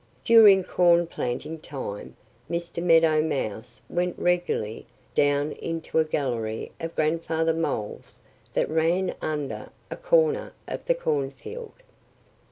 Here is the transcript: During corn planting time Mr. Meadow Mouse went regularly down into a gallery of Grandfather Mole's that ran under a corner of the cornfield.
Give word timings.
During 0.25 0.63
corn 0.63 1.05
planting 1.05 1.59
time 1.59 2.15
Mr. 2.49 2.81
Meadow 2.81 3.21
Mouse 3.21 3.79
went 3.87 4.17
regularly 4.17 4.87
down 5.13 5.51
into 5.51 5.99
a 5.99 6.03
gallery 6.03 6.71
of 6.79 6.95
Grandfather 6.95 7.53
Mole's 7.53 8.23
that 8.55 8.67
ran 8.67 9.13
under 9.21 9.69
a 9.91 9.95
corner 9.95 10.53
of 10.67 10.83
the 10.85 10.95
cornfield. 10.95 11.73